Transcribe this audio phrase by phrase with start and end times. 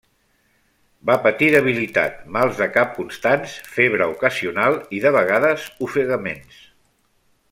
[1.09, 6.59] Va patir debilitat, mals de cap constants, febre ocasional i, de vegades, ofegaments.